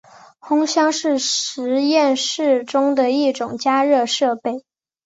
[0.39, 4.65] 烘箱是实验室中的一种加热设备。